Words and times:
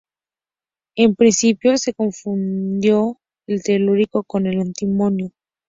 En 0.95 1.13
principio 1.13 1.77
se 1.77 1.93
confundió 1.93 3.19
el 3.45 3.61
telurio 3.61 4.07
con 4.25 4.47
el 4.47 4.59
antimonio. 4.59 5.29